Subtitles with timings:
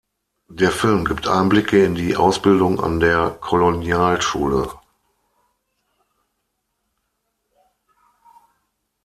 [0.49, 4.67] Der Film gibt Einblicke in die Ausbildung an der Kolonialschule.